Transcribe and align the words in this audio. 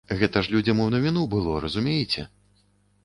Гэта 0.19 0.41
ж 0.47 0.53
людзям 0.53 0.79
у 0.85 0.87
навіну 0.95 1.27
было, 1.35 1.61
разумееце? 1.67 2.27